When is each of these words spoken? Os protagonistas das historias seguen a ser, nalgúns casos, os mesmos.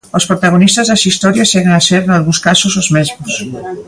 Os 0.17 0.27
protagonistas 0.29 0.85
das 0.89 1.05
historias 1.09 1.51
seguen 1.53 1.73
a 1.75 1.81
ser, 1.87 2.01
nalgúns 2.05 2.39
casos, 2.45 2.73
os 2.81 2.87
mesmos. 2.95 3.33